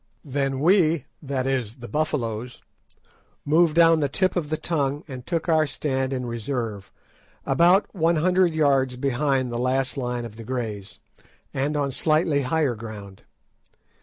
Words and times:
Then 0.25 0.61
we—that 0.61 1.45
is, 1.45 1.75
the 1.75 1.87
Buffaloes—moved 1.87 3.75
down 3.75 3.99
the 3.99 4.09
tip 4.09 4.35
of 4.35 4.49
the 4.49 4.57
tongue 4.57 5.03
and 5.07 5.27
took 5.27 5.47
our 5.47 5.67
stand 5.67 6.11
in 6.11 6.25
reserve, 6.25 6.91
about 7.45 7.85
one 7.93 8.15
hundred 8.15 8.55
yards 8.55 8.95
behind 8.95 9.51
the 9.51 9.59
last 9.59 9.97
line 9.97 10.25
of 10.25 10.37
the 10.37 10.43
Greys, 10.43 10.97
and 11.53 11.77
on 11.77 11.91
slightly 11.91 12.41
higher 12.41 12.73
ground. 12.73 13.25